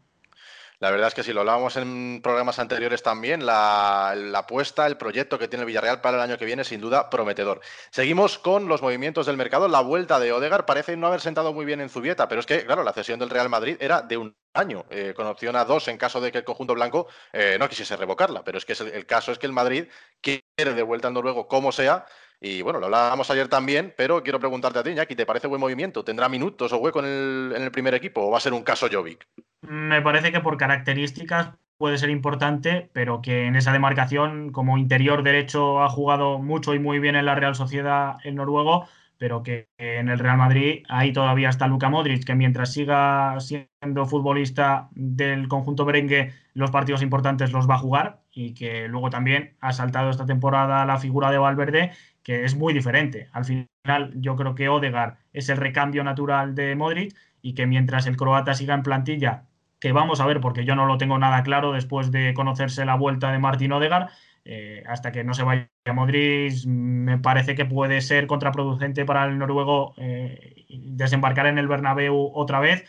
[0.82, 5.38] La verdad es que si lo hablábamos en programas anteriores también, la, apuesta, el proyecto
[5.38, 7.60] que tiene el Villarreal para el año que viene, sin duda, prometedor.
[7.92, 9.68] Seguimos con los movimientos del mercado.
[9.68, 12.66] La vuelta de Odegar parece no haber sentado muy bien en Zubieta, pero es que,
[12.66, 15.86] claro, la cesión del Real Madrid era de un año, eh, con opción a dos
[15.86, 18.42] en caso de que el conjunto blanco eh, no quisiese revocarla.
[18.42, 19.86] Pero es que el, caso es que el Madrid
[20.20, 22.06] quiere de vuelta al noruego como sea.
[22.44, 25.60] Y bueno, lo hablábamos ayer también, pero quiero preguntarte a ti, Iñaki, ¿te parece buen
[25.60, 26.02] movimiento?
[26.02, 28.62] ¿Tendrá minutos o hueco en el, en el primer equipo o va a ser un
[28.62, 29.26] caso Jovic?
[29.62, 35.22] me parece que por características puede ser importante, pero que en esa demarcación como interior
[35.22, 38.86] derecho ha jugado mucho y muy bien en la Real Sociedad el noruego,
[39.18, 44.06] pero que en el Real Madrid ahí todavía está Luka Modric, que mientras siga siendo
[44.06, 49.56] futbolista del conjunto merengue, los partidos importantes los va a jugar y que luego también
[49.60, 51.92] ha saltado esta temporada la figura de Valverde,
[52.22, 53.28] que es muy diferente.
[53.32, 53.68] Al final
[54.14, 58.54] yo creo que Odegar es el recambio natural de Modric y que mientras el croata
[58.54, 59.44] siga en plantilla
[59.82, 62.94] que vamos a ver, porque yo no lo tengo nada claro después de conocerse la
[62.94, 64.10] vuelta de Martín Odegar,
[64.44, 69.24] eh, hasta que no se vaya a Modric, me parece que puede ser contraproducente para
[69.24, 72.84] el noruego eh, desembarcar en el Bernabéu otra vez.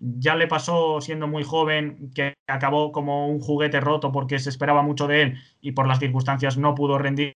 [0.00, 4.82] Ya le pasó siendo muy joven que acabó como un juguete roto porque se esperaba
[4.82, 7.34] mucho de él y por las circunstancias no pudo rendir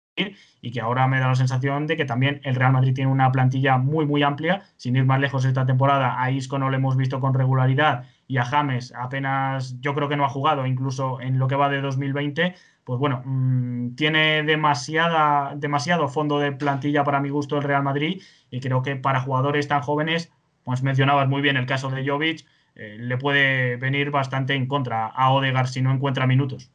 [0.61, 3.31] y que ahora me da la sensación de que también el Real Madrid tiene una
[3.31, 6.97] plantilla muy muy amplia, sin ir más lejos esta temporada, a Isco no lo hemos
[6.97, 11.39] visto con regularidad y a James apenas yo creo que no ha jugado, incluso en
[11.39, 17.21] lo que va de 2020, pues bueno, mm, tiene demasiada, demasiado fondo de plantilla para
[17.21, 20.31] mi gusto el Real Madrid y creo que para jugadores tan jóvenes,
[20.69, 25.08] pues mencionabas muy bien el caso de Jovic, eh, le puede venir bastante en contra
[25.08, 26.69] a Odegar si no encuentra minutos.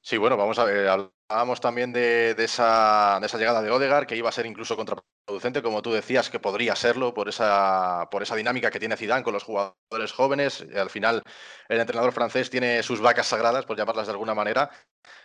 [0.00, 4.16] Sí, bueno, vamos a ver, hablábamos también de, esa, de esa llegada de Odegar, que
[4.16, 4.96] iba a ser incluso contra
[5.28, 9.22] producente, como tú decías, que podría serlo por esa, por esa dinámica que tiene Zidane
[9.22, 10.64] con los jugadores jóvenes.
[10.74, 11.22] al final,
[11.68, 14.70] el entrenador francés tiene sus vacas sagradas, por llamarlas de alguna manera,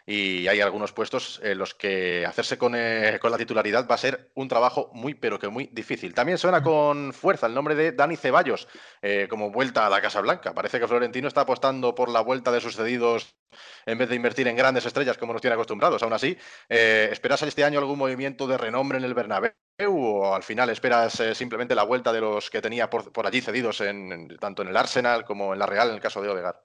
[0.05, 3.97] y hay algunos puestos en los que hacerse con, eh, con, la titularidad va a
[3.97, 6.13] ser un trabajo muy, pero que muy difícil.
[6.13, 8.67] También suena con fuerza el nombre de Dani Ceballos
[9.01, 10.53] eh, como vuelta a la Casa Blanca.
[10.53, 13.37] Parece que Florentino está apostando por la vuelta de sus cedidos
[13.85, 16.03] en vez de invertir en grandes estrellas como nos tiene acostumbrados.
[16.03, 16.37] Aún así,
[16.67, 19.53] eh, ¿esperas este año algún movimiento de renombre en el Bernabéu?
[19.85, 23.81] O al final esperas eh, simplemente la vuelta de los que tenía por, allí cedidos
[23.81, 26.55] en, tanto en el Arsenal como en la Real en el caso de Odegaard?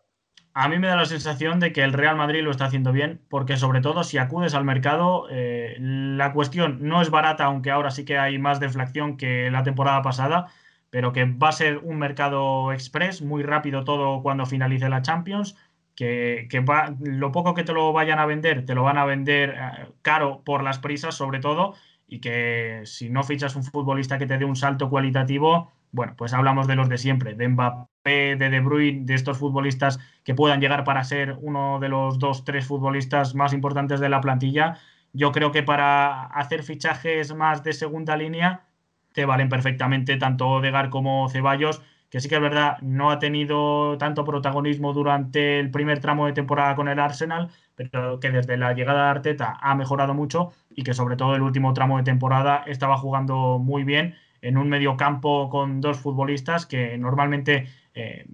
[0.55, 3.21] A mí me da la sensación de que el Real Madrid lo está haciendo bien,
[3.29, 7.93] porque sobre todo si acudes al mercado, eh, la cuestión no es barata, aunque ahora
[7.93, 10.49] sí que hay más deflación que la temporada pasada,
[10.91, 15.55] pero que va a ser un mercado express, muy rápido todo cuando finalice la Champions,
[15.95, 19.51] que, va, lo poco que te lo vayan a vender, te lo van a vender
[19.51, 21.75] eh, caro por las prisas sobre todo,
[22.09, 26.33] y que si no fichas un futbolista que te dé un salto cualitativo, bueno, pues
[26.33, 30.61] hablamos de los de siempre, de Mbappé, de De Bruyne, de estos futbolistas que puedan
[30.61, 34.79] llegar para ser uno de los dos, tres futbolistas más importantes de la plantilla.
[35.13, 38.65] Yo creo que para hacer fichajes más de segunda línea
[39.13, 43.99] te valen perfectamente tanto Odegar como Ceballos que sí que es verdad, no ha tenido
[43.99, 48.73] tanto protagonismo durante el primer tramo de temporada con el Arsenal, pero que desde la
[48.73, 52.65] llegada de Arteta ha mejorado mucho y que sobre todo el último tramo de temporada
[52.67, 58.25] estaba jugando muy bien en un medio campo con dos futbolistas que normalmente eh,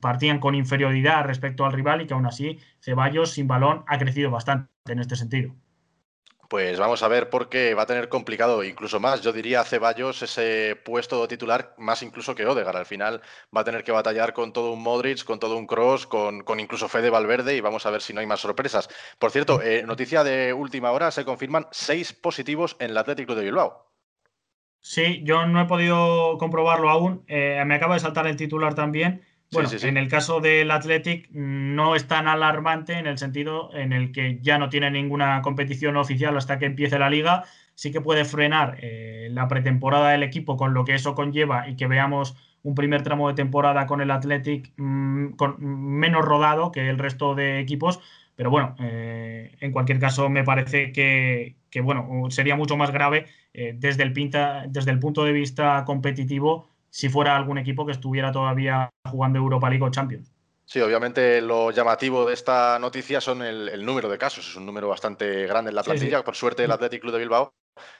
[0.00, 4.30] partían con inferioridad respecto al rival y que aún así Ceballos sin balón ha crecido
[4.30, 5.54] bastante en este sentido.
[6.54, 9.22] Pues vamos a ver por qué va a tener complicado incluso más.
[9.22, 12.76] Yo diría a Ceballos ese puesto titular más incluso que Odegar.
[12.76, 16.06] Al final va a tener que batallar con todo un Modric, con todo un Cross,
[16.06, 18.88] con, con incluso Fede Valverde y vamos a ver si no hay más sorpresas.
[19.18, 23.42] Por cierto, eh, noticia de última hora, se confirman seis positivos en el Atlético de
[23.42, 23.90] Bilbao.
[24.78, 27.24] Sí, yo no he podido comprobarlo aún.
[27.26, 29.26] Eh, me acaba de saltar el titular también.
[29.54, 34.12] Bueno, en el caso del Athletic no es tan alarmante en el sentido en el
[34.12, 37.44] que ya no tiene ninguna competición oficial hasta que empiece la liga.
[37.74, 41.76] Sí que puede frenar eh, la pretemporada del equipo con lo que eso conlleva y
[41.76, 46.88] que veamos un primer tramo de temporada con el Athletic mm, con, menos rodado que
[46.88, 48.00] el resto de equipos.
[48.36, 53.74] Pero bueno, eh, en cualquier caso me parece que, bueno, sería mucho más grave eh,
[53.76, 58.30] desde, el pinta, desde el punto de vista competitivo si fuera algún equipo que estuviera
[58.30, 60.32] todavía jugando Europa League o Champions.
[60.64, 64.48] Sí, obviamente lo llamativo de esta noticia son el, número de casos.
[64.48, 66.22] Es un número bastante grande en la plantilla.
[66.22, 67.52] Por suerte, el Athletic Club de Bilbao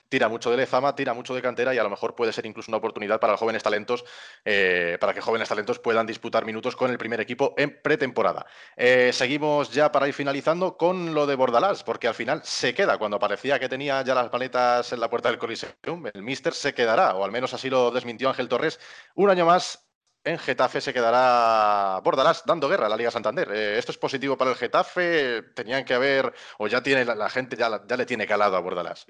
[0.09, 2.71] tira mucho de Lezama, tira mucho de cantera y a lo mejor puede ser incluso
[2.71, 4.05] una oportunidad para jóvenes talentos,
[4.45, 8.47] eh, para que jóvenes talentos puedan disputar minutos con el primer equipo en pretemporada.
[8.77, 12.99] Eh, seguimos ya para ir finalizando con lo de Bordalás, porque al final se queda.
[12.99, 16.75] Cuando parecía que tenía ya las paletas en la puerta del Coliseum, el Mister se
[16.75, 18.79] quedará, o al menos así lo desmintió Ángel Torres.
[19.15, 19.89] Un año más
[20.25, 23.51] en Getafe se quedará Bordalás dando guerra a la Liga Santander.
[23.53, 25.43] Eh, ¿Esto es positivo para el Getafe?
[25.55, 29.07] ¿Tenían que haber, o ya tiene la, gente, ya, ya le tiene calado a Bordalás?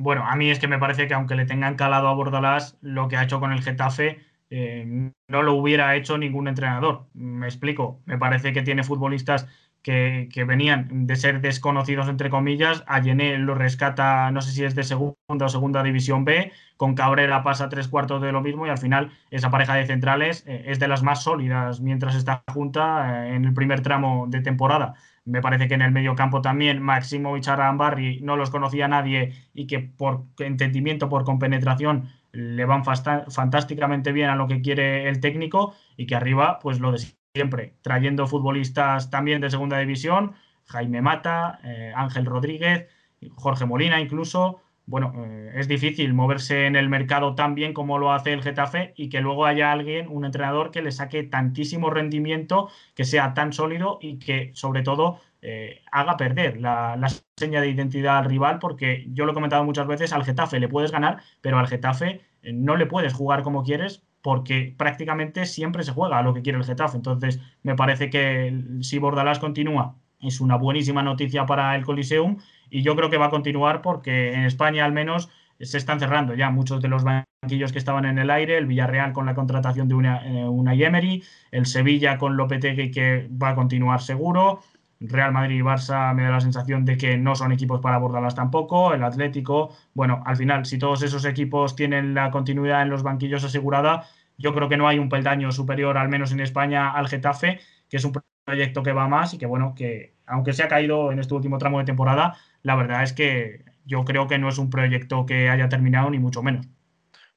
[0.00, 3.08] Bueno, a mí es que me parece que aunque le tengan calado a Bordalás, lo
[3.08, 7.06] que ha hecho con el Getafe eh, no lo hubiera hecho ningún entrenador.
[7.12, 8.00] Me explico.
[8.06, 9.46] Me parece que tiene futbolistas
[9.82, 12.82] que, venían de ser desconocidos, entre comillas.
[12.86, 16.50] A Yené lo rescata, no sé si es de segunda o segunda división B.
[16.78, 20.44] Con Cabrera pasa tres cuartos de lo mismo y al final esa pareja de centrales
[20.46, 24.40] eh, es de las más sólidas mientras está junta eh, en el primer tramo de
[24.40, 24.94] temporada.
[25.24, 29.34] Me parece que en el medio campo también Máximo y Charambarri no los conocía nadie
[29.52, 35.20] y que por entendimiento, por compenetración, le van fantásticamente bien a lo que quiere el
[35.20, 36.98] técnico y que arriba, pues lo de
[37.34, 40.34] siempre, trayendo futbolistas también de segunda división,
[40.66, 42.88] Jaime Mata, eh, Ángel Rodríguez,
[43.34, 48.12] Jorge Molina incluso, bueno, eh, es difícil moverse en el mercado tan bien como lo
[48.12, 52.68] hace el Getafe y que luego haya alguien, un entrenador que le saque tantísimo rendimiento,
[52.94, 56.98] que sea tan sólido y que sobre todo eh, haga perder la,
[57.36, 60.68] seña de identidad al rival, porque yo lo he comentado muchas veces, al Getafe le
[60.68, 65.82] puedes ganar, pero al Getafe eh, no le puedes jugar como quieres porque prácticamente siempre
[65.82, 66.96] se juega a lo que quiere el Getafe.
[66.96, 72.38] Entonces, me parece que si Bordalás continúa, es una buenísima noticia para el Coliseum
[72.70, 75.28] y yo creo que va a continuar porque en España al menos
[75.60, 79.12] se están cerrando ya muchos de los banquillos que estaban en el aire, el Villarreal
[79.12, 83.54] con la contratación de una, eh, una Emery, el Sevilla con Lopetegui que va a
[83.54, 84.62] continuar seguro,
[85.00, 88.34] Real Madrid y Barça me da la sensación de que no son equipos para abordarlas
[88.34, 93.02] tampoco, el Atlético, bueno, al final si todos esos equipos tienen la continuidad en los
[93.02, 94.04] banquillos asegurada,
[94.36, 97.96] yo creo que no hay un peldaño superior, al menos en España, al Getafe, que
[97.96, 98.12] es un
[98.44, 101.58] proyecto que va más y que bueno, que aunque se ha caído en este último
[101.58, 105.48] tramo de temporada, la verdad es que yo creo que no es un proyecto que
[105.48, 106.66] haya terminado, ni mucho menos.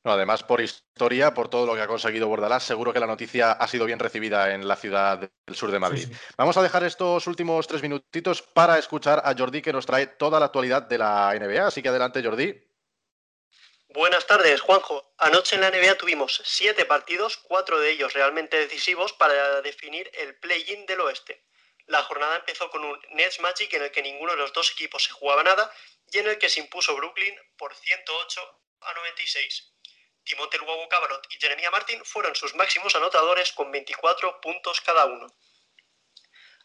[0.03, 3.53] No, además, por historia, por todo lo que ha conseguido Bordalás, seguro que la noticia
[3.53, 6.09] ha sido bien recibida en la ciudad del sur de Madrid.
[6.37, 10.41] Vamos a dejar estos últimos tres minutitos para escuchar a Jordi, que nos trae toda
[10.41, 11.67] la actualidad de la NBA.
[11.67, 12.53] Así que adelante, Jordi.
[13.93, 15.13] Buenas tardes, Juanjo.
[15.19, 20.35] Anoche en la NBA tuvimos siete partidos, cuatro de ellos realmente decisivos para definir el
[20.35, 21.45] play-in del oeste.
[21.87, 25.03] La jornada empezó con un Nets Magic en el que ninguno de los dos equipos
[25.03, 25.71] se jugaba nada
[26.11, 29.73] y en el que se impuso Brooklyn por 108 a 96.
[30.23, 35.27] Timothée Luau Cabarot y Jeremiah Martin fueron sus máximos anotadores con 24 puntos cada uno.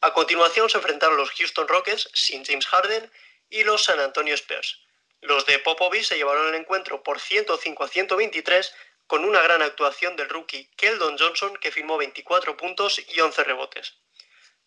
[0.00, 3.10] A continuación se enfrentaron los Houston Rockets sin James Harden
[3.50, 4.80] y los San Antonio Spurs.
[5.20, 8.72] Los de Popovich se llevaron el encuentro por 105 a 123
[9.08, 13.96] con una gran actuación del rookie Keldon Johnson que firmó 24 puntos y 11 rebotes.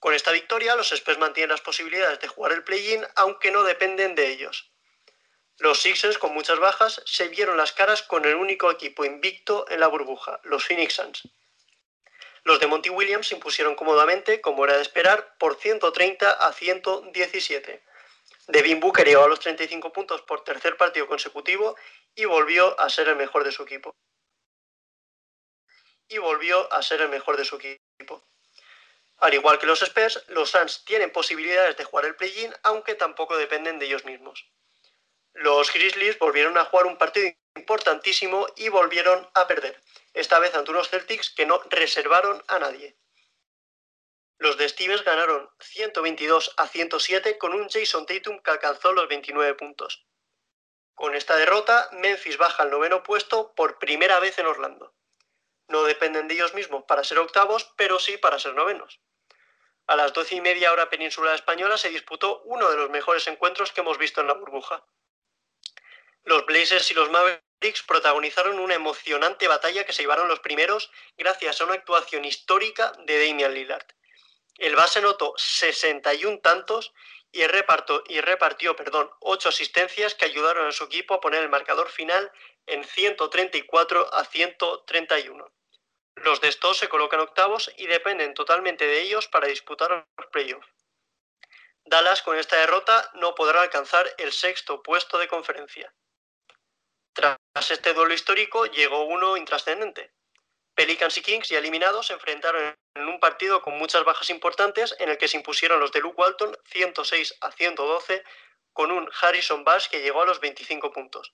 [0.02, 4.16] Con esta victoria, los Spurs mantienen las posibilidades de jugar el play-in, aunque no dependen
[4.16, 4.72] de ellos.
[5.60, 9.80] Los Sixers, con muchas bajas, se vieron las caras con el único equipo invicto en
[9.80, 11.30] la burbuja, los Phoenix Suns.
[12.44, 17.84] Los de Monty Williams se impusieron cómodamente, como era de esperar, por 130 a 117.
[18.48, 21.78] Devin Booker llegó a los 35 puntos por tercer partido consecutivo
[22.16, 23.96] y volvió a ser el mejor de su equipo.
[26.10, 28.22] y volvió a ser el mejor de su equipo.
[29.22, 33.38] Al igual que los Spurs, los Suns tienen posibilidades de jugar el play-in, aunque tampoco
[33.38, 34.50] dependen de ellos mismos.
[35.34, 39.80] Los Grizzlies volvieron a jugar un partido importantísimo y volvieron a perder,
[40.16, 42.98] esta vez ante unos Celtics que no reservaron a nadie.
[44.40, 49.54] Los de Stevens ganaron 122 a 107 con un Jason Tatum que alcanzó los 29
[49.54, 50.04] puntos.
[50.96, 54.96] Con esta derrota, Memphis baja al noveno puesto por primera vez en Orlando.
[55.68, 59.00] No dependen de ellos mismos para ser octavos, pero sí para ser novenos.
[59.88, 63.72] A las doce y media hora península española se disputó uno de los mejores encuentros
[63.72, 64.86] que hemos visto en la burbuja.
[66.24, 71.60] Los Blazers y los Mavericks protagonizaron una emocionante batalla que se llevaron los primeros gracias
[71.60, 73.86] a una actuación histórica de Damian Lillard.
[74.58, 76.94] El base notó 61 tantos
[77.32, 81.50] y, repartió, y repartió perdón, 8 asistencias que ayudaron a su equipo a poner el
[81.50, 82.32] marcador final
[82.68, 85.52] en 134 a 131.
[86.16, 90.68] Los de estos se colocan octavos y dependen totalmente de ellos para disputar los playoffs.
[91.84, 95.94] Dallas con esta derrota no podrá alcanzar el sexto puesto de conferencia.
[97.14, 97.38] Tras
[97.70, 100.14] este duelo histórico llegó uno intrascendente.
[100.76, 105.10] Pelicans y Kings, ya eliminados, se enfrentaron en un partido con muchas bajas importantes en
[105.10, 108.24] el que se impusieron los de Luke Walton 106 a 112
[108.74, 111.34] con un Harrison Bass que llegó a los 25 puntos.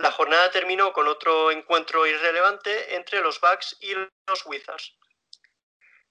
[0.00, 4.96] La jornada terminó con otro encuentro irrelevante entre los Bucks y los Wizards.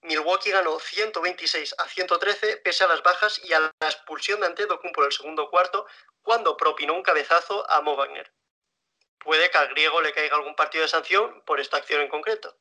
[0.02, 5.02] Milwaukee ganó 126 a 113 pese a las bajas y a la expulsión de Antetokounmpo
[5.02, 5.86] en el segundo cuarto
[6.22, 8.32] cuando propinó un cabezazo a Mo Wagner
[9.20, 12.58] puede que al griego le caiga algún partido de sanción por esta acción en concreto.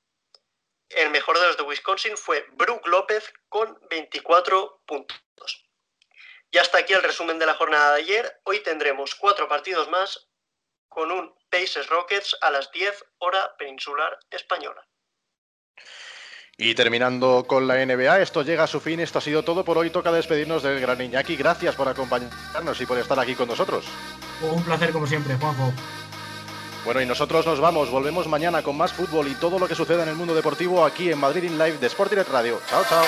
[0.89, 5.67] El mejor de los de Wisconsin fue Brook López con 24 puntos.
[6.51, 8.41] Y hasta aquí el resumen de la jornada de ayer.
[8.45, 10.28] Hoy tendremos cuatro partidos más
[10.89, 14.87] con un Pacers Rockets a las 10 hora peninsular española.
[16.61, 19.79] Y terminando con la NBA, esto llega a su fin, esto ha sido todo por
[19.79, 23.85] hoy, toca despedirnos del gran Iñaki, gracias por acompañarnos y por estar aquí con nosotros.
[24.43, 25.73] Un placer como siempre, Juanjo.
[26.85, 30.03] Bueno, y nosotros nos vamos, volvemos mañana con más fútbol y todo lo que suceda
[30.03, 32.61] en el mundo deportivo aquí en Madrid in Live de Sport Radio.
[32.69, 33.05] Chao, chao.